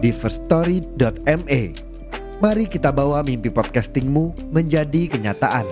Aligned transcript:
di 0.00 0.10
firststory.me. 0.10 1.62
Mari 2.40 2.64
kita 2.72 2.88
bawa 2.88 3.20
mimpi 3.20 3.52
podcastingmu 3.52 4.48
menjadi 4.48 5.12
kenyataan. 5.12 5.68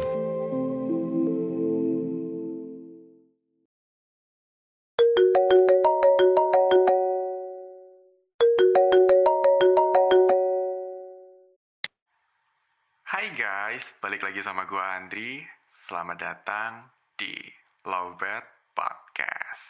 Hai 13.09 13.33
guys, 13.33 13.97
balik 14.05 14.21
lagi 14.21 14.45
sama 14.45 14.69
gue 14.69 14.77
Andri. 14.79 15.41
Selamat 15.89 16.21
datang 16.21 16.85
di 17.17 17.33
Lowbat 17.89 18.45
Podcast. 18.77 19.65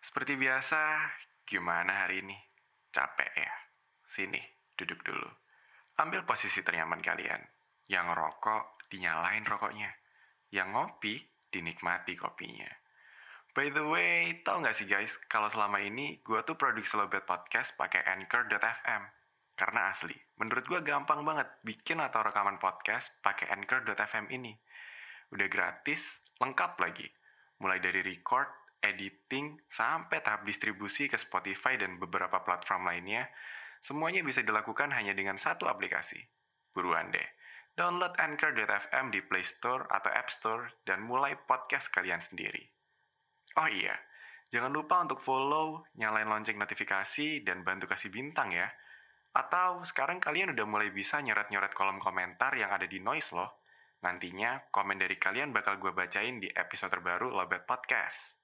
Seperti 0.00 0.32
biasa, 0.40 0.80
gimana 1.44 2.08
hari 2.08 2.24
ini? 2.24 2.49
Capek 2.90 3.30
ya? 3.38 3.52
Sini, 4.10 4.42
duduk 4.74 5.00
dulu. 5.06 5.30
Ambil 6.02 6.26
posisi 6.26 6.60
ternyaman 6.60 6.98
kalian. 6.98 7.42
Yang 7.86 8.06
rokok, 8.14 8.90
dinyalain 8.90 9.46
rokoknya. 9.46 9.90
Yang 10.50 10.68
ngopi, 10.74 11.14
dinikmati 11.50 12.14
kopinya. 12.18 12.70
By 13.50 13.74
the 13.74 13.82
way, 13.82 14.42
tau 14.46 14.62
gak 14.62 14.78
sih 14.78 14.86
guys, 14.86 15.10
kalau 15.26 15.50
selama 15.50 15.82
ini 15.82 16.22
gue 16.22 16.38
tuh 16.46 16.54
produksi 16.54 16.94
Lowbat 16.94 17.26
Podcast 17.26 17.74
pakai 17.74 18.06
Anchor.fm. 18.06 19.02
Karena 19.58 19.90
asli, 19.90 20.14
menurut 20.38 20.64
gue 20.64 20.80
gampang 20.86 21.20
banget 21.26 21.50
bikin 21.66 22.00
atau 22.00 22.22
rekaman 22.22 22.56
podcast 22.62 23.10
pakai 23.20 23.50
Anchor.fm 23.50 24.30
ini. 24.32 24.54
Udah 25.34 25.50
gratis, 25.52 26.16
lengkap 26.38 26.78
lagi. 26.80 27.04
Mulai 27.60 27.82
dari 27.82 28.00
record, 28.00 28.48
editing, 28.80 29.60
sampai 29.68 30.24
tahap 30.24 30.44
distribusi 30.48 31.06
ke 31.06 31.20
Spotify 31.20 31.76
dan 31.76 32.00
beberapa 32.00 32.40
platform 32.40 32.88
lainnya, 32.88 33.28
semuanya 33.80 34.24
bisa 34.24 34.40
dilakukan 34.40 34.92
hanya 34.92 35.12
dengan 35.12 35.36
satu 35.36 35.68
aplikasi. 35.68 36.20
Buruan 36.72 37.12
deh, 37.12 37.28
download 37.76 38.16
Anchor.fm 38.16 39.12
di 39.12 39.20
Play 39.24 39.44
Store 39.44 39.84
atau 39.88 40.10
App 40.12 40.32
Store 40.32 40.64
dan 40.88 41.04
mulai 41.04 41.36
podcast 41.44 41.92
kalian 41.92 42.24
sendiri. 42.24 42.62
Oh 43.58 43.68
iya, 43.68 43.96
jangan 44.54 44.70
lupa 44.70 45.02
untuk 45.02 45.20
follow, 45.20 45.84
nyalain 45.98 46.28
lonceng 46.28 46.56
notifikasi, 46.56 47.42
dan 47.42 47.66
bantu 47.66 47.90
kasih 47.90 48.08
bintang 48.08 48.54
ya. 48.54 48.70
Atau 49.30 49.86
sekarang 49.86 50.18
kalian 50.18 50.54
udah 50.54 50.66
mulai 50.66 50.90
bisa 50.90 51.22
nyoret-nyoret 51.22 51.70
kolom 51.74 52.02
komentar 52.02 52.54
yang 52.58 52.70
ada 52.70 52.86
di 52.86 52.98
Noise 52.98 53.30
loh. 53.34 53.62
Nantinya 54.00 54.72
komen 54.72 54.96
dari 54.96 55.20
kalian 55.20 55.52
bakal 55.52 55.76
gue 55.76 55.92
bacain 55.92 56.40
di 56.40 56.48
episode 56.48 56.88
terbaru 56.88 57.28
Lobet 57.28 57.68
Podcast. 57.68 58.39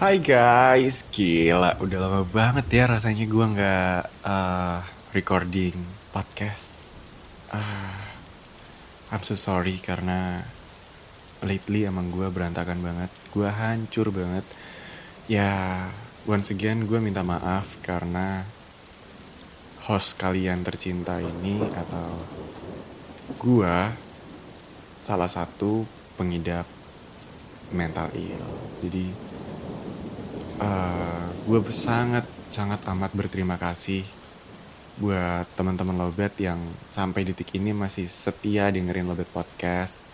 Hai 0.00 0.16
guys, 0.16 1.04
gila 1.12 1.76
udah 1.76 2.00
lama 2.00 2.24
banget 2.24 2.72
ya 2.72 2.88
rasanya 2.88 3.20
gue 3.28 3.46
nggak 3.52 4.24
uh, 4.24 4.80
recording 5.12 5.76
podcast. 6.08 6.80
Uh, 7.52 8.00
I'm 9.12 9.20
so 9.20 9.36
sorry 9.36 9.76
karena 9.76 10.40
lately 11.44 11.84
emang 11.84 12.08
gue 12.08 12.24
berantakan 12.32 12.80
banget, 12.80 13.12
gue 13.28 13.44
hancur 13.44 14.08
banget 14.08 14.48
Ya, 15.28 15.92
once 16.24 16.48
again 16.48 16.88
gue 16.88 16.96
minta 16.96 17.20
maaf 17.20 17.76
karena 17.84 18.48
host 19.84 20.16
kalian 20.16 20.64
tercinta 20.64 21.20
ini 21.20 21.60
atau 21.76 22.24
gue 23.36 23.76
salah 25.04 25.28
satu 25.28 25.84
pengidap 26.16 26.64
mental 27.76 28.08
ill. 28.16 28.48
Jadi 28.80 29.29
uh, 30.60 31.24
gue 31.48 31.60
sangat 31.72 32.28
sangat 32.46 32.84
amat 32.92 33.10
berterima 33.16 33.56
kasih 33.56 34.04
buat 35.00 35.48
teman-teman 35.56 35.96
Lobet 35.96 36.36
yang 36.36 36.60
sampai 36.92 37.24
detik 37.24 37.56
ini 37.56 37.72
masih 37.72 38.04
setia 38.06 38.68
dengerin 38.68 39.08
Lobet 39.08 39.26
Podcast. 39.32 40.04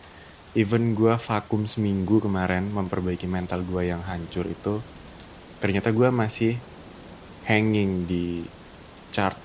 Even 0.57 0.97
gue 0.97 1.13
vakum 1.13 1.69
seminggu 1.69 2.23
kemarin 2.23 2.71
memperbaiki 2.73 3.29
mental 3.29 3.61
gue 3.67 3.93
yang 3.93 4.01
hancur 4.07 4.49
itu, 4.49 4.81
ternyata 5.61 5.93
gue 5.93 6.09
masih 6.09 6.57
hanging 7.45 8.09
di 8.09 8.47
chart 9.15 9.37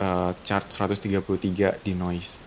uh, 0.00 0.32
chart 0.46 0.66
133 0.70 1.82
di 1.84 1.92
noise 1.92 2.40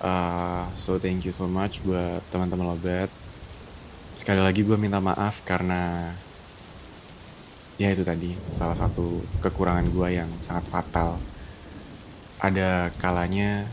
uh, 0.00 0.66
so 0.74 0.96
thank 0.98 1.22
you 1.22 1.30
so 1.30 1.44
much 1.44 1.84
buat 1.84 2.24
teman-teman 2.32 2.74
lobet 2.74 3.12
sekali 4.16 4.40
lagi 4.40 4.64
gue 4.64 4.74
minta 4.78 4.98
maaf 4.98 5.44
karena 5.44 6.10
ya 7.80 7.90
itu 7.90 8.06
tadi. 8.06 8.34
Salah 8.50 8.76
satu 8.78 9.22
kekurangan 9.42 9.86
gue 9.90 10.08
yang 10.14 10.30
sangat 10.38 10.66
fatal. 10.70 11.18
Ada 12.38 12.92
kalanya 13.00 13.66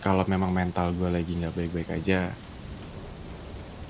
kalau 0.00 0.24
memang 0.24 0.50
mental 0.50 0.96
gue 0.96 1.10
lagi 1.12 1.36
nggak 1.36 1.52
baik-baik 1.52 1.90
aja 1.92 2.32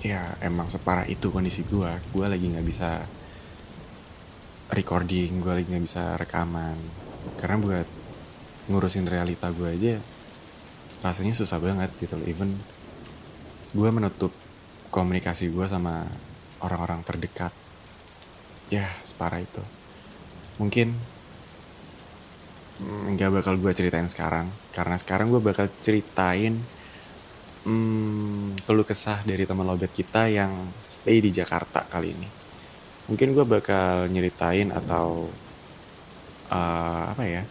ya 0.00 0.22
emang 0.40 0.66
separah 0.66 1.04
itu 1.06 1.28
kondisi 1.28 1.60
gue 1.68 1.86
gue 1.86 2.24
lagi 2.24 2.48
nggak 2.48 2.64
bisa 2.64 3.04
recording 4.72 5.44
gue 5.44 5.52
lagi 5.54 5.66
nggak 5.70 5.84
bisa 5.84 6.18
rekaman. 6.18 6.76
Karena 7.38 7.56
buat 7.60 7.86
ngurusin 8.70 9.10
realita 9.10 9.50
gue 9.50 9.68
aja 9.70 9.94
rasanya 11.00 11.32
susah 11.32 11.56
banget 11.58 11.90
gitu 11.96 12.20
even 12.28 12.54
gue 13.72 13.88
menutup 13.88 14.30
komunikasi 14.92 15.48
gue 15.48 15.64
sama 15.64 16.04
orang-orang 16.60 17.00
terdekat 17.02 17.50
ya 18.70 18.86
separah 19.02 19.42
itu. 19.42 19.62
Mungkin 20.62 20.94
mm, 22.80 23.18
nggak 23.18 23.28
mm, 23.28 23.36
bakal 23.42 23.54
gue 23.58 23.72
ceritain 23.74 24.06
sekarang. 24.06 24.46
Karena 24.70 24.96
sekarang 24.96 25.28
gue 25.34 25.42
bakal 25.42 25.66
ceritain 25.82 26.56
hmm, 27.66 28.64
keluh 28.64 28.86
kesah 28.86 29.20
dari 29.26 29.44
teman 29.44 29.66
lobet 29.66 29.92
kita 29.92 30.30
yang 30.30 30.54
stay 30.86 31.20
di 31.20 31.34
Jakarta 31.34 31.84
kali 31.90 32.14
ini. 32.14 32.28
Mungkin 33.10 33.34
gue 33.34 33.44
bakal 33.44 34.06
nyeritain 34.06 34.70
atau 34.70 35.26
uh, 36.54 37.04
apa 37.10 37.24
ya 37.26 37.42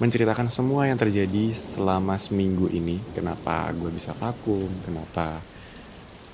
menceritakan 0.00 0.48
semua 0.48 0.88
yang 0.88 0.96
terjadi 0.96 1.52
selama 1.52 2.16
seminggu 2.16 2.72
ini. 2.72 3.00
Kenapa 3.12 3.68
gue 3.76 3.92
bisa 3.92 4.16
vakum? 4.16 4.68
Kenapa 4.84 5.40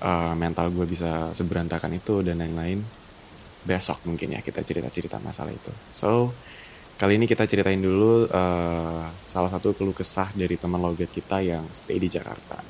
uh, 0.02 0.34
mental 0.36 0.72
gue 0.72 0.86
bisa 0.88 1.30
seberantakan 1.30 1.94
itu 1.96 2.20
dan 2.24 2.40
lain-lain 2.42 2.80
besok 3.66 4.02
mungkin 4.06 4.38
ya 4.38 4.40
kita 4.40 4.62
cerita-cerita 4.62 5.18
masalah 5.22 5.50
itu 5.52 5.72
so 5.90 6.30
kali 6.96 7.20
ini 7.20 7.26
kita 7.28 7.44
ceritain 7.44 7.82
dulu 7.82 8.30
uh, 8.30 9.04
salah 9.26 9.50
satu 9.50 9.76
keluh 9.76 9.96
kesah 9.96 10.32
dari 10.32 10.56
teman 10.56 10.80
logat 10.80 11.10
kita 11.12 11.42
yang 11.42 11.66
stay 11.68 11.98
di 12.00 12.08
Jakarta 12.08 12.62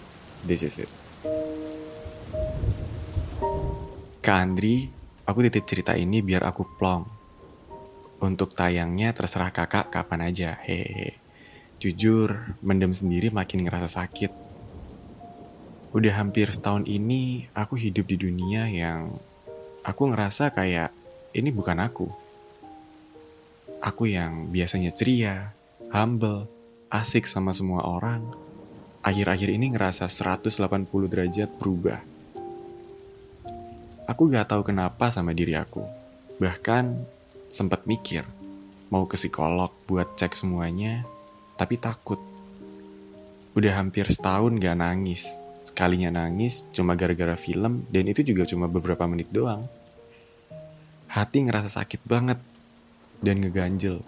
this 0.42 0.64
is 0.66 0.82
it 0.82 0.90
Kak 4.26 4.42
Andri, 4.42 4.90
aku 5.22 5.38
titip 5.46 5.70
cerita 5.70 5.94
ini 5.94 6.18
biar 6.18 6.42
aku 6.50 6.66
plong. 6.66 7.06
Untuk 8.18 8.58
tayangnya 8.58 9.14
terserah 9.14 9.54
kakak 9.54 9.86
kapan 9.94 10.26
aja, 10.26 10.58
hehe. 10.66 11.14
Jujur, 11.78 12.58
mendem 12.58 12.90
sendiri 12.90 13.30
makin 13.30 13.62
ngerasa 13.62 13.86
sakit. 13.86 14.45
Udah 15.96 16.12
hampir 16.20 16.52
setahun 16.52 16.84
ini, 16.84 17.48
aku 17.56 17.80
hidup 17.80 18.04
di 18.04 18.20
dunia 18.20 18.68
yang 18.68 19.16
aku 19.80 20.12
ngerasa 20.12 20.52
kayak 20.52 20.92
ini 21.32 21.48
bukan 21.48 21.80
aku. 21.80 22.12
Aku 23.80 24.04
yang 24.04 24.52
biasanya 24.52 24.92
ceria, 24.92 25.56
humble, 25.88 26.52
asik 26.92 27.24
sama 27.24 27.56
semua 27.56 27.88
orang, 27.88 28.28
akhir-akhir 29.00 29.48
ini 29.56 29.72
ngerasa 29.72 30.04
180 30.04 30.84
derajat 31.08 31.48
berubah 31.56 32.04
Aku 34.06 34.30
gak 34.30 34.54
tahu 34.54 34.62
kenapa 34.62 35.10
sama 35.10 35.34
diri 35.34 35.58
aku. 35.58 35.82
Bahkan 36.38 36.94
sempat 37.50 37.90
mikir 37.90 38.22
mau 38.86 39.02
ke 39.02 39.18
psikolog 39.18 39.74
buat 39.90 40.14
cek 40.14 40.38
semuanya, 40.38 41.02
tapi 41.58 41.74
takut. 41.74 42.22
Udah 43.58 43.82
hampir 43.82 44.06
setahun 44.06 44.62
gak 44.62 44.78
nangis. 44.78 45.42
Sekalinya 45.76 46.08
nangis 46.08 46.72
cuma 46.72 46.96
gara-gara 46.96 47.36
film 47.36 47.84
dan 47.92 48.08
itu 48.08 48.24
juga 48.24 48.48
cuma 48.48 48.64
beberapa 48.64 49.04
menit 49.04 49.28
doang. 49.28 49.68
Hati 51.04 51.44
ngerasa 51.44 51.68
sakit 51.68 52.00
banget 52.08 52.40
dan 53.20 53.44
ngeganjel 53.44 54.00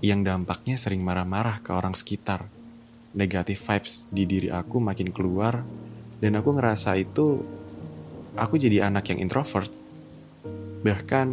yang 0.00 0.24
dampaknya 0.24 0.80
sering 0.80 1.04
marah-marah 1.04 1.60
ke 1.60 1.68
orang 1.76 1.92
sekitar. 1.92 2.48
Negatif 3.12 3.60
vibes 3.60 4.08
di 4.08 4.24
diri 4.24 4.48
aku 4.48 4.80
makin 4.80 5.12
keluar 5.12 5.60
dan 6.16 6.32
aku 6.40 6.56
ngerasa 6.56 6.96
itu 6.96 7.44
aku 8.32 8.56
jadi 8.56 8.88
anak 8.88 9.12
yang 9.12 9.20
introvert. 9.20 9.68
Bahkan 10.80 11.26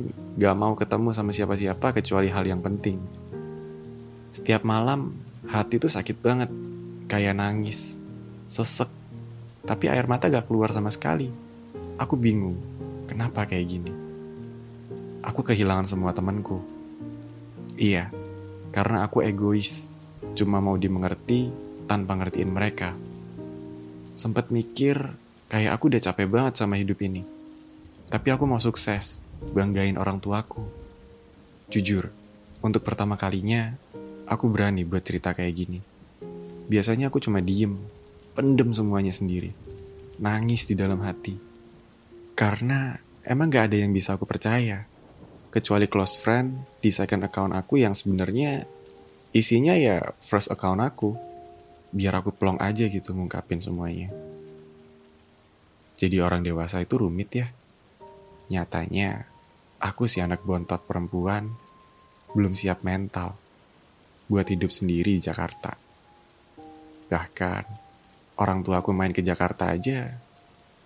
gak 0.43 0.55
mau 0.59 0.75
ketemu 0.75 1.15
sama 1.15 1.31
siapa-siapa 1.31 1.95
kecuali 1.95 2.27
hal 2.27 2.43
yang 2.43 2.59
penting. 2.59 2.99
Setiap 4.27 4.67
malam 4.67 5.15
hati 5.47 5.79
tuh 5.79 5.87
sakit 5.87 6.19
banget, 6.19 6.51
kayak 7.07 7.39
nangis, 7.39 7.95
sesek, 8.43 8.91
tapi 9.63 9.87
air 9.87 10.07
mata 10.07 10.27
gak 10.27 10.47
keluar 10.47 10.71
sama 10.75 10.91
sekali. 10.91 11.31
Aku 11.95 12.19
bingung, 12.19 12.59
kenapa 13.07 13.47
kayak 13.47 13.67
gini? 13.67 13.93
Aku 15.23 15.39
kehilangan 15.39 15.87
semua 15.87 16.11
temanku. 16.11 16.59
Iya, 17.79 18.11
karena 18.75 19.07
aku 19.07 19.23
egois, 19.23 19.87
cuma 20.35 20.59
mau 20.59 20.75
dimengerti 20.75 21.47
tanpa 21.87 22.19
ngertiin 22.19 22.51
mereka. 22.51 22.91
Sempet 24.13 24.51
mikir 24.51 25.15
kayak 25.47 25.73
aku 25.73 25.89
udah 25.89 26.01
capek 26.01 26.27
banget 26.27 26.53
sama 26.59 26.75
hidup 26.75 26.99
ini. 27.01 27.23
Tapi 28.11 28.29
aku 28.29 28.43
mau 28.45 28.59
sukses, 28.59 29.23
banggain 29.55 29.97
orang 29.97 30.19
tuaku. 30.19 30.67
Jujur, 31.71 32.11
untuk 32.61 32.85
pertama 32.85 33.17
kalinya, 33.17 33.73
aku 34.27 34.51
berani 34.51 34.85
buat 34.85 35.01
cerita 35.01 35.33
kayak 35.33 35.53
gini. 35.55 35.79
Biasanya 36.69 37.09
aku 37.09 37.17
cuma 37.17 37.41
diem, 37.41 37.79
pendem 38.33 38.73
semuanya 38.73 39.13
sendiri. 39.13 39.53
Nangis 40.17 40.65
di 40.65 40.73
dalam 40.73 41.01
hati. 41.05 41.37
Karena 42.33 42.97
emang 43.21 43.53
gak 43.53 43.69
ada 43.69 43.77
yang 43.85 43.93
bisa 43.93 44.17
aku 44.17 44.25
percaya. 44.25 44.89
Kecuali 45.53 45.85
close 45.85 46.17
friend 46.17 46.81
di 46.81 46.89
second 46.89 47.29
account 47.29 47.53
aku 47.53 47.77
yang 47.77 47.93
sebenarnya 47.93 48.65
isinya 49.37 49.77
ya 49.77 50.01
first 50.17 50.49
account 50.49 50.81
aku. 50.81 51.13
Biar 51.93 52.17
aku 52.17 52.33
pelong 52.33 52.57
aja 52.57 52.89
gitu 52.89 53.13
ngungkapin 53.13 53.61
semuanya. 53.61 54.09
Jadi 55.93 56.17
orang 56.17 56.41
dewasa 56.41 56.81
itu 56.81 56.97
rumit 56.97 57.29
ya. 57.37 57.47
Nyatanya 58.49 59.29
aku 59.77 60.09
si 60.09 60.25
anak 60.25 60.41
bontot 60.41 60.81
perempuan 60.81 61.53
belum 62.33 62.57
siap 62.57 62.81
mental 62.81 63.37
buat 64.25 64.49
hidup 64.49 64.73
sendiri 64.73 65.13
di 65.13 65.21
Jakarta. 65.21 65.77
Bahkan 67.13 67.82
orang 68.39 68.65
tua 68.65 68.81
aku 68.81 68.95
main 68.95 69.11
ke 69.11 69.21
Jakarta 69.25 69.69
aja 69.69 70.17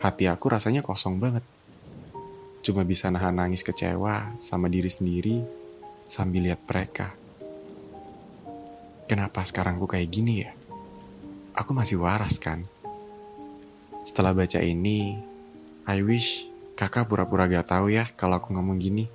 hati 0.02 0.30
aku 0.30 0.52
rasanya 0.52 0.84
kosong 0.86 1.18
banget 1.18 1.46
Cuma 2.68 2.84
bisa 2.84 3.08
nahan 3.08 3.32
nangis 3.32 3.64
kecewa 3.64 4.36
sama 4.44 4.68
diri 4.68 4.92
sendiri 4.92 5.40
sambil 6.04 6.52
lihat 6.52 6.60
mereka. 6.68 7.16
Kenapa 9.08 9.40
sekarang 9.48 9.80
aku 9.80 9.96
kayak 9.96 10.12
gini 10.12 10.44
ya? 10.44 10.52
Aku 11.56 11.72
masih 11.72 11.96
waras 12.04 12.36
kan? 12.36 12.68
Setelah 14.04 14.36
baca 14.36 14.60
ini, 14.60 15.16
I 15.88 16.04
wish 16.04 16.52
kakak 16.76 17.08
pura-pura 17.08 17.48
gak 17.48 17.72
tahu 17.72 17.88
ya 17.88 18.12
kalau 18.20 18.36
aku 18.36 18.52
ngomong 18.52 18.84
gini. 18.84 19.08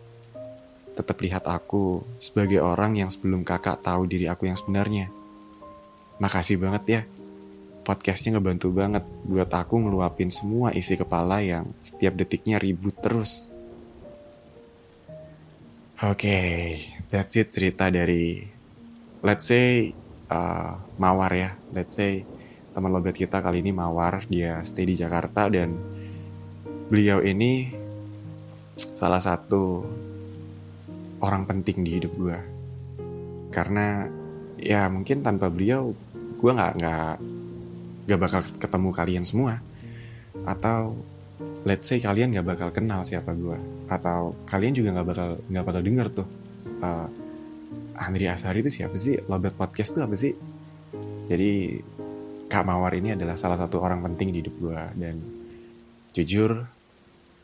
Tetap 0.96 1.20
lihat 1.20 1.44
aku 1.44 2.00
sebagai 2.16 2.64
orang 2.64 3.04
yang 3.04 3.12
sebelum 3.12 3.44
kakak 3.44 3.84
tahu 3.84 4.08
diri 4.08 4.32
aku 4.32 4.48
yang 4.48 4.56
sebenarnya. 4.56 5.12
Makasih 6.24 6.56
banget 6.56 6.84
ya 6.88 7.02
podcastnya 7.82 8.38
ngebantu 8.38 8.70
banget 8.70 9.02
buat 9.26 9.50
aku 9.50 9.82
ngeluapin 9.82 10.30
semua 10.30 10.70
isi 10.70 10.94
kepala 10.94 11.42
yang 11.42 11.70
setiap 11.82 12.14
detiknya 12.14 12.62
ribut 12.62 12.94
terus. 13.02 13.50
Oke, 16.02 16.26
okay, 16.26 16.58
that's 17.10 17.38
it 17.38 17.54
cerita 17.54 17.86
dari 17.86 18.42
let's 19.22 19.46
say 19.46 19.94
uh, 20.30 20.78
Mawar 20.98 21.30
ya. 21.34 21.50
Let's 21.70 21.94
say 21.98 22.26
teman 22.74 22.90
lobet 22.90 23.14
kita 23.14 23.38
kali 23.38 23.62
ini 23.62 23.70
Mawar, 23.70 24.26
dia 24.26 24.58
stay 24.66 24.86
di 24.86 24.98
Jakarta 24.98 25.46
dan 25.46 25.78
beliau 26.90 27.22
ini 27.22 27.70
salah 28.74 29.22
satu 29.22 29.86
orang 31.22 31.46
penting 31.46 31.86
di 31.86 31.90
hidup 31.98 32.12
gue. 32.18 32.38
Karena 33.54 34.06
ya 34.58 34.90
mungkin 34.90 35.22
tanpa 35.22 35.50
beliau 35.50 35.94
gue 36.38 36.50
nggak 36.50 36.72
nggak 36.82 37.14
gak 38.06 38.20
bakal 38.20 38.40
ketemu 38.58 38.88
kalian 38.90 39.24
semua. 39.26 39.62
Atau 40.48 40.96
let's 41.62 41.86
say 41.86 42.02
kalian 42.02 42.34
gak 42.34 42.46
bakal 42.46 42.68
kenal 42.74 43.06
siapa 43.06 43.34
gue 43.34 43.58
atau 43.86 44.34
kalian 44.48 44.74
juga 44.74 44.94
gak 44.98 45.08
bakal 45.08 45.28
nggak 45.46 45.64
bakal 45.66 45.82
denger 45.82 46.06
tuh 46.10 46.28
uh, 46.82 47.06
Andri 47.98 48.26
Asari 48.26 48.64
itu 48.64 48.82
siapa 48.82 48.96
sih? 48.98 49.20
Lobet 49.30 49.54
Podcast 49.54 49.94
tuh 49.94 50.02
apa 50.02 50.14
sih? 50.18 50.34
Jadi 51.30 51.78
Kak 52.50 52.64
Mawar 52.66 52.92
ini 52.98 53.14
adalah 53.14 53.38
salah 53.38 53.56
satu 53.56 53.80
orang 53.80 54.02
penting 54.02 54.34
di 54.34 54.44
hidup 54.44 54.54
gue 54.58 54.80
dan 54.98 55.16
jujur 56.12 56.66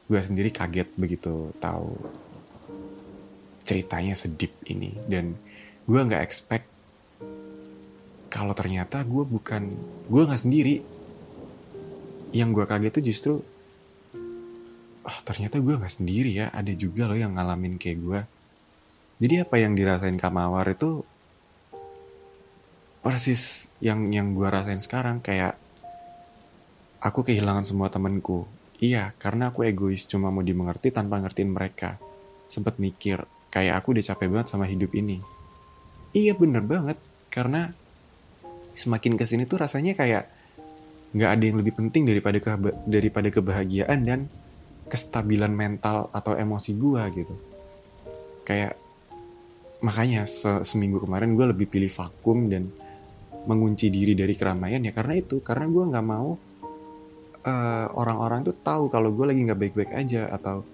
gue 0.08 0.20
sendiri 0.20 0.52
kaget 0.52 0.88
begitu 0.98 1.52
tahu 1.62 1.94
ceritanya 3.62 4.16
sedip 4.16 4.52
ini. 4.66 4.96
Dan 5.06 5.36
gue 5.86 6.00
nggak 6.00 6.24
expect 6.24 6.66
kalau 8.38 8.54
ternyata 8.54 9.02
gue 9.02 9.24
bukan 9.26 9.62
gue 10.06 10.22
nggak 10.22 10.42
sendiri. 10.46 10.86
Yang 12.30 12.48
gue 12.54 12.64
kaget 12.70 12.92
tuh 12.94 13.04
justru 13.04 13.34
oh 15.08 15.18
ternyata 15.24 15.56
gue 15.56 15.72
nggak 15.72 15.88
sendiri 15.88 16.30
ya 16.36 16.46
ada 16.52 16.68
juga 16.76 17.08
loh 17.08 17.16
yang 17.16 17.32
ngalamin 17.32 17.80
kayak 17.80 17.98
gue 18.04 18.20
jadi 19.16 19.48
apa 19.48 19.56
yang 19.56 19.72
dirasain 19.72 20.20
Kamawar 20.20 20.68
itu 20.68 21.00
persis 23.00 23.72
yang 23.80 24.12
yang 24.12 24.36
gue 24.36 24.44
rasain 24.44 24.84
sekarang 24.84 25.24
kayak 25.24 25.56
aku 27.00 27.24
kehilangan 27.24 27.64
semua 27.64 27.88
temenku 27.88 28.44
iya 28.84 29.16
karena 29.16 29.48
aku 29.48 29.64
egois 29.64 30.04
cuma 30.04 30.28
mau 30.28 30.44
dimengerti 30.44 30.94
tanpa 30.94 31.18
ngertiin 31.18 31.50
mereka. 31.50 31.98
Sempet 32.48 32.78
mikir 32.78 33.24
kayak 33.50 33.80
aku 33.82 33.96
udah 33.96 34.04
capek 34.14 34.28
banget 34.30 34.48
sama 34.54 34.70
hidup 34.70 34.94
ini. 34.94 35.18
Iya 36.14 36.38
bener 36.38 36.62
banget 36.62 36.96
karena 37.28 37.74
semakin 38.74 39.18
ke 39.18 39.24
sini 39.24 39.44
tuh 39.44 39.60
rasanya 39.60 39.94
kayak 39.96 40.28
nggak 41.12 41.30
ada 41.30 41.44
yang 41.44 41.56
lebih 41.60 41.72
penting 41.72 42.04
daripada 42.04 42.36
ke, 42.36 42.50
daripada 42.84 43.28
kebahagiaan 43.32 43.98
dan 44.04 44.20
kestabilan 44.88 45.52
mental 45.52 46.12
atau 46.12 46.36
emosi 46.36 46.76
gue 46.76 47.02
gitu. 47.16 47.34
Kayak 48.44 48.76
makanya 49.78 50.26
se 50.26 50.64
seminggu 50.66 50.98
kemarin 50.98 51.38
gue 51.38 51.46
lebih 51.48 51.70
pilih 51.70 51.88
vakum 51.92 52.50
dan 52.50 52.68
mengunci 53.46 53.88
diri 53.88 54.12
dari 54.12 54.34
keramaian 54.34 54.82
ya 54.82 54.92
karena 54.92 55.14
itu 55.14 55.40
karena 55.40 55.70
gue 55.70 55.84
nggak 55.86 56.06
mau 56.06 56.34
uh, 57.46 57.86
orang-orang 57.94 58.44
tuh 58.44 58.56
tahu 58.58 58.90
kalau 58.90 59.14
gue 59.14 59.24
lagi 59.32 59.40
nggak 59.46 59.60
baik-baik 59.60 59.92
aja 59.94 60.28
atau 60.28 60.66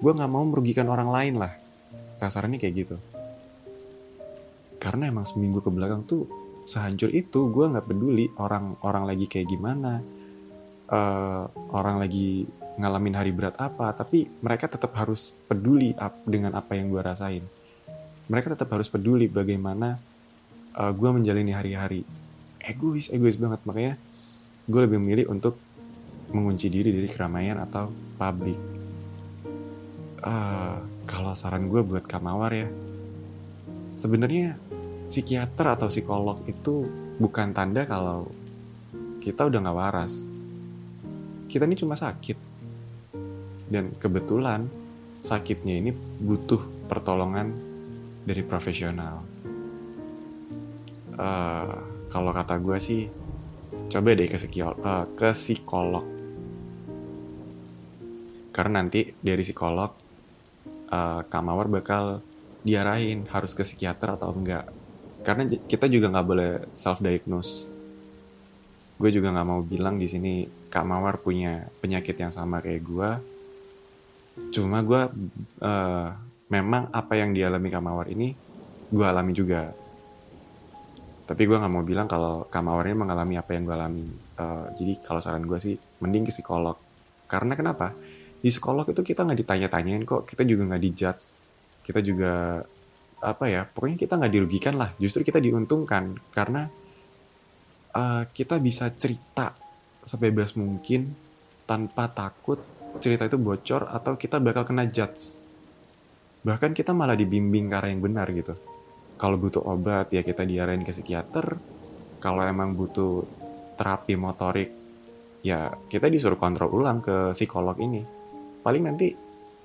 gue 0.00 0.12
nggak 0.12 0.30
mau 0.30 0.42
merugikan 0.42 0.88
orang 0.90 1.10
lain 1.10 1.34
lah. 1.38 1.52
Kasarnya 2.16 2.56
kayak 2.56 2.74
gitu. 2.74 2.96
Karena 4.80 5.10
emang 5.10 5.26
seminggu 5.26 5.60
ke 5.60 5.68
belakang 5.68 6.02
tuh 6.06 6.45
sehancur 6.66 7.14
itu 7.14 7.48
gue 7.48 7.66
nggak 7.70 7.86
peduli 7.86 8.26
orang 8.42 8.74
orang 8.82 9.06
lagi 9.06 9.30
kayak 9.30 9.46
gimana 9.46 10.02
uh, 10.90 11.46
orang 11.70 12.02
lagi 12.02 12.44
ngalamin 12.76 13.14
hari 13.16 13.32
berat 13.32 13.56
apa 13.56 13.94
tapi 13.94 14.28
mereka 14.44 14.68
tetap 14.68 14.92
harus 14.98 15.38
peduli 15.46 15.96
dengan 16.26 16.58
apa 16.58 16.76
yang 16.76 16.92
gue 16.92 17.00
rasain. 17.00 17.44
Mereka 18.26 18.58
tetap 18.58 18.68
harus 18.74 18.90
peduli 18.90 19.30
bagaimana 19.30 20.02
uh, 20.74 20.90
eh, 20.90 20.92
gue 20.92 21.10
menjalani 21.14 21.54
hari-hari 21.54 22.02
egois 22.60 23.08
egois 23.14 23.38
banget. 23.38 23.62
Makanya 23.64 23.94
gue 24.66 24.80
lebih 24.82 24.98
memilih 24.98 25.30
untuk 25.30 25.56
mengunci 26.34 26.66
diri 26.66 26.90
dari 26.90 27.06
keramaian 27.06 27.62
atau 27.62 27.86
publik 28.18 28.58
uh, 30.26 30.82
kalau 31.06 31.32
saran 31.38 31.70
gue 31.70 31.80
buat 31.86 32.02
kamawar 32.02 32.50
ya 32.50 32.68
sebenarnya 33.94 34.58
psikiater 35.06 35.78
atau 35.78 35.86
psikolog 35.86 36.42
itu 36.50 36.86
bukan 37.16 37.54
tanda 37.54 37.86
kalau 37.86 38.26
kita 39.22 39.46
udah 39.46 39.58
gak 39.62 39.78
waras. 39.78 40.30
Kita 41.46 41.66
ini 41.66 41.78
cuma 41.78 41.94
sakit. 41.94 42.38
Dan 43.66 43.94
kebetulan 43.98 44.66
sakitnya 45.18 45.82
ini 45.82 45.90
butuh 46.22 46.86
pertolongan 46.86 47.50
dari 48.22 48.42
profesional. 48.46 49.22
Uh, 51.16 51.74
kalau 52.10 52.30
kata 52.30 52.62
gue 52.62 52.78
sih, 52.78 53.10
coba 53.90 54.14
deh 54.14 54.30
ke, 54.30 54.38
psikolog, 54.38 54.78
uh, 54.78 54.86
eh, 54.86 55.04
ke 55.18 55.30
psikolog. 55.34 56.06
Karena 58.54 58.82
nanti 58.82 59.10
dari 59.18 59.42
psikolog, 59.42 59.90
uh, 60.94 61.20
Kak 61.26 61.42
Mawar 61.42 61.66
bakal 61.66 62.22
diarahin 62.62 63.26
harus 63.30 63.54
ke 63.54 63.62
psikiater 63.62 64.18
atau 64.18 64.34
enggak 64.34 64.75
karena 65.26 65.50
kita 65.50 65.90
juga 65.90 66.06
nggak 66.14 66.26
boleh 66.26 66.50
self 66.70 67.02
diagnose 67.02 67.74
gue 68.96 69.10
juga 69.12 69.28
nggak 69.28 69.48
mau 69.48 69.60
bilang 69.60 70.00
di 70.00 70.08
sini 70.08 70.48
Kak 70.72 70.84
Mawar 70.88 71.20
punya 71.20 71.68
penyakit 71.84 72.16
yang 72.16 72.32
sama 72.32 72.64
kayak 72.64 72.82
gue. 72.84 73.10
Cuma 74.52 74.80
gue 74.80 75.02
uh, 75.60 76.08
memang 76.48 76.88
apa 76.92 77.12
yang 77.16 77.36
dialami 77.36 77.68
Kak 77.68 77.84
Mawar 77.84 78.08
ini 78.08 78.32
gue 78.88 79.06
alami 79.06 79.32
juga. 79.36 79.68
Tapi 81.26 81.42
gue 81.44 81.56
nggak 81.58 81.72
mau 81.72 81.84
bilang 81.84 82.08
kalau 82.08 82.48
Kak 82.48 82.62
Mawar 82.64 82.88
ini 82.88 82.96
mengalami 82.96 83.36
apa 83.36 83.52
yang 83.52 83.68
gue 83.68 83.76
alami. 83.76 84.06
Uh, 84.40 84.72
jadi 84.72 84.96
kalau 85.04 85.20
saran 85.20 85.44
gue 85.44 85.60
sih 85.60 85.76
mending 86.00 86.24
ke 86.24 86.32
psikolog. 86.32 86.80
Karena 87.28 87.52
kenapa? 87.52 87.92
Di 88.40 88.48
psikolog 88.48 88.88
itu 88.88 89.04
kita 89.04 89.28
nggak 89.28 89.44
ditanya-tanyain 89.44 90.04
kok, 90.08 90.24
kita 90.24 90.46
juga 90.46 90.72
nggak 90.72 90.82
dijudge, 90.86 91.24
kita 91.84 92.00
juga 92.00 92.62
apa 93.22 93.44
ya? 93.48 93.62
Pokoknya 93.64 93.96
kita 93.96 94.18
nggak 94.18 94.32
dirugikan 94.32 94.74
lah. 94.76 94.90
Justru 95.00 95.24
kita 95.24 95.40
diuntungkan 95.40 96.16
karena 96.32 96.68
uh, 97.96 98.22
kita 98.30 98.60
bisa 98.60 98.92
cerita 98.92 99.56
sebebas 100.04 100.54
mungkin 100.54 101.12
tanpa 101.66 102.10
takut 102.12 102.62
cerita 103.02 103.28
itu 103.28 103.36
bocor 103.36 103.92
atau 103.92 104.16
kita 104.16 104.40
bakal 104.40 104.64
kena 104.64 104.88
judge. 104.88 105.44
Bahkan 106.46 106.72
kita 106.72 106.94
malah 106.94 107.18
dibimbing 107.18 107.68
ke 107.68 107.74
arah 107.74 107.90
yang 107.90 108.00
benar 108.00 108.30
gitu 108.30 108.54
kalau 109.16 109.40
butuh 109.40 109.64
obat 109.64 110.12
ya 110.12 110.20
kita 110.20 110.44
diarahin 110.44 110.84
ke 110.84 110.92
psikiater 110.92 111.56
kalau 112.20 112.44
emang 112.44 112.76
butuh 112.76 113.24
terapi 113.76 114.14
motorik 114.16 114.70
ya 115.40 115.72
kita 115.88 116.12
disuruh 116.12 116.36
kontrol 116.36 116.72
ulang 116.72 117.00
ke 117.00 117.32
psikolog 117.32 117.76
ini 117.80 118.04
paling 118.60 118.82
nanti 118.84 119.12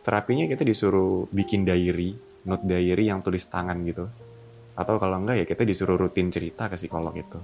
terapinya 0.01 0.47
kita 0.47 0.63
disuruh 0.63 1.27
bikin 1.29 1.67
diary 1.67 2.15
note 2.47 2.65
diary 2.65 3.09
yang 3.09 3.21
tulis 3.21 3.45
tangan 3.47 3.77
gitu. 3.85 4.05
Atau 4.77 4.97
kalau 4.97 5.19
enggak 5.21 5.43
ya 5.43 5.45
kita 5.45 5.67
disuruh 5.67 5.99
rutin 5.99 6.31
cerita 6.33 6.71
ke 6.71 6.75
psikolog 6.79 7.13
itu. 7.13 7.39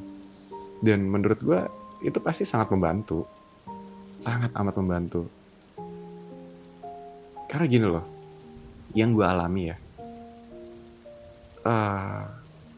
Dan 0.81 1.05
menurut 1.09 1.39
gue 1.41 1.61
itu 2.05 2.17
pasti 2.21 2.45
sangat 2.45 2.69
membantu. 2.73 3.25
Sangat 4.17 4.53
amat 4.57 4.75
membantu. 4.77 5.29
Karena 7.47 7.65
gini 7.65 7.87
loh 7.87 8.05
yang 8.95 9.13
gue 9.13 9.25
alami 9.25 9.63
ya 9.69 9.77
uh, 11.67 12.23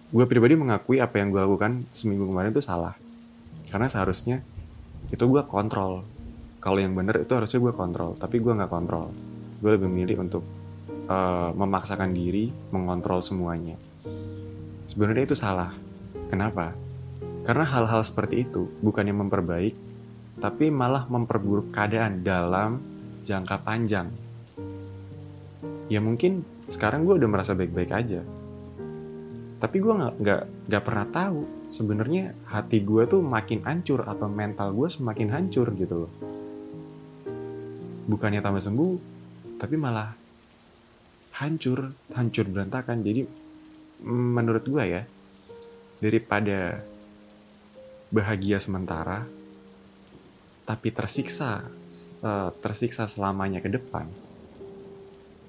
gue 0.09 0.25
pribadi 0.25 0.57
mengakui 0.57 0.97
apa 0.97 1.21
yang 1.21 1.29
gue 1.29 1.41
lakukan 1.41 1.85
seminggu 1.93 2.25
kemarin 2.25 2.49
itu 2.49 2.65
salah. 2.65 2.97
Karena 3.69 3.85
seharusnya 3.85 4.41
itu 5.13 5.21
gue 5.29 5.45
kontrol. 5.45 6.01
Kalau 6.59 6.79
yang 6.81 6.97
bener 6.97 7.23
itu 7.23 7.31
harusnya 7.31 7.61
gue 7.61 7.73
kontrol 7.77 8.17
tapi 8.17 8.41
gue 8.41 8.51
nggak 8.51 8.71
kontrol. 8.71 9.13
Gue 9.61 9.69
lebih 9.77 9.87
memilih 9.87 10.25
untuk 10.25 10.41
uh, 11.09 11.51
memaksakan 11.57 12.13
diri 12.13 12.53
mengontrol 12.69 13.19
semuanya. 13.25 13.75
Sebenarnya 14.85 15.33
itu 15.33 15.37
salah. 15.37 15.73
Kenapa? 16.29 16.77
Karena 17.43 17.65
hal-hal 17.65 18.05
seperti 18.05 18.45
itu 18.45 18.69
bukannya 18.85 19.17
memperbaik 19.17 19.75
tapi 20.39 20.71
malah 20.71 21.03
memperburuk 21.11 21.75
keadaan 21.75 22.23
dalam 22.23 22.79
jangka 23.25 23.59
panjang. 23.65 24.07
Ya 25.91 25.99
mungkin 25.99 26.47
sekarang 26.69 27.03
gue 27.03 27.19
udah 27.19 27.29
merasa 27.29 27.57
baik-baik 27.57 27.91
aja. 27.91 28.21
Tapi 29.59 29.77
gue 29.83 29.93
nggak 29.93 30.13
nggak 30.15 30.41
nggak 30.71 30.83
pernah 30.85 31.07
tahu 31.11 31.67
sebenarnya 31.67 32.31
hati 32.47 32.79
gue 32.85 33.03
tuh 33.03 33.19
makin 33.19 33.67
hancur 33.67 34.07
atau 34.07 34.31
mental 34.31 34.71
gue 34.71 34.87
semakin 34.87 35.27
hancur 35.35 35.67
gitu 35.75 36.07
loh. 36.07 36.11
Bukannya 38.07 38.39
tambah 38.39 38.63
sembuh 38.63 38.95
tapi 39.59 39.75
malah 39.75 40.15
hancur 41.39 41.95
hancur 42.13 42.45
berantakan 42.51 42.99
jadi 43.01 43.23
menurut 44.05 44.63
gue 44.67 44.83
ya 44.83 45.03
daripada 45.99 46.83
bahagia 48.11 48.59
sementara 48.59 49.23
tapi 50.67 50.93
tersiksa 50.93 51.65
uh, 52.21 52.51
tersiksa 52.59 53.09
selamanya 53.09 53.63
ke 53.63 53.71
depan 53.71 54.05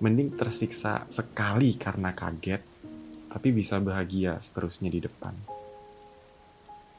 mending 0.00 0.32
tersiksa 0.32 1.04
sekali 1.10 1.76
karena 1.76 2.16
kaget 2.16 2.70
tapi 3.30 3.54
bisa 3.54 3.78
bahagia 3.78 4.42
seterusnya 4.42 4.90
di 4.90 4.98
depan. 5.06 5.30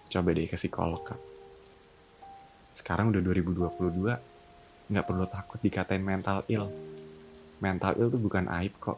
Coba 0.07 0.31
deh 0.31 0.47
ke 0.47 0.55
psikolog, 0.55 1.03
Kak. 1.03 1.19
Sekarang 2.71 3.11
udah 3.11 3.19
2022, 3.19 4.87
nggak 4.87 5.05
perlu 5.05 5.27
takut 5.27 5.59
dikatain 5.59 5.99
mental 5.99 6.47
ill. 6.47 6.71
Mental 7.61 7.93
ill 7.95 8.09
tuh 8.09 8.19
bukan 8.19 8.49
aib 8.61 8.73
kok. 8.81 8.97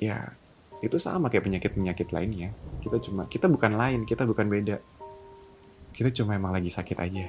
Ya, 0.00 0.32
itu 0.80 0.96
sama 0.96 1.28
kayak 1.28 1.44
penyakit-penyakit 1.44 2.08
lainnya. 2.10 2.50
Kita 2.80 2.96
cuma, 3.02 3.28
kita 3.28 3.46
bukan 3.46 3.76
lain, 3.76 4.08
kita 4.08 4.24
bukan 4.24 4.48
beda. 4.48 4.80
Kita 5.92 6.08
cuma 6.14 6.34
emang 6.34 6.54
lagi 6.54 6.72
sakit 6.72 6.96
aja. 6.98 7.26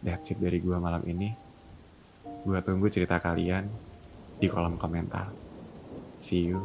That's 0.00 0.32
it 0.32 0.40
dari 0.40 0.58
gua 0.58 0.80
malam 0.80 1.04
ini. 1.04 1.30
Gua 2.42 2.64
tunggu 2.64 2.88
cerita 2.88 3.20
kalian 3.20 3.68
di 4.40 4.48
kolom 4.48 4.80
komentar. 4.80 5.28
See 6.16 6.48
you 6.48 6.64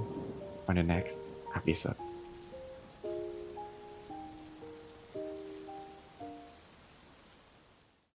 on 0.71 0.79
the 0.79 0.85
next 0.87 1.27
episode. 1.51 2.14